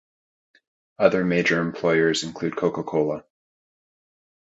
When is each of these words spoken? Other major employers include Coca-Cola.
Other 0.97 1.23
major 1.23 1.61
employers 1.61 2.23
include 2.23 2.55
Coca-Cola. 2.57 3.23